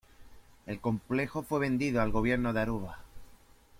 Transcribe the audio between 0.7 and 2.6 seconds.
complejo fue vendido al Gobierno